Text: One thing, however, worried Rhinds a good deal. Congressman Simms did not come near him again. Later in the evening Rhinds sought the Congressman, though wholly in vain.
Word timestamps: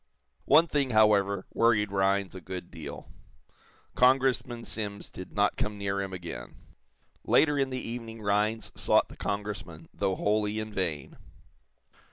One 0.45 0.65
thing, 0.65 0.89
however, 0.89 1.45
worried 1.53 1.91
Rhinds 1.91 2.33
a 2.33 2.41
good 2.41 2.71
deal. 2.71 3.11
Congressman 3.93 4.65
Simms 4.65 5.11
did 5.11 5.31
not 5.31 5.57
come 5.57 5.77
near 5.77 6.01
him 6.01 6.11
again. 6.11 6.55
Later 7.23 7.55
in 7.59 7.69
the 7.69 7.87
evening 7.87 8.19
Rhinds 8.19 8.71
sought 8.73 9.09
the 9.09 9.15
Congressman, 9.15 9.89
though 9.93 10.15
wholly 10.15 10.57
in 10.59 10.73
vain. 10.73 11.17